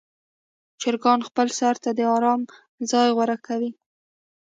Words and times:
چرګان 0.81 1.19
خپل 1.29 1.47
سر 1.59 1.75
ته 1.83 1.89
د 1.97 1.99
آرام 2.15 2.41
ځای 2.91 3.09
غوره 3.15 3.37
کوي. 3.47 3.71